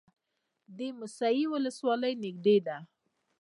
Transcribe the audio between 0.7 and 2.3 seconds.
د موسهي ولسوالۍ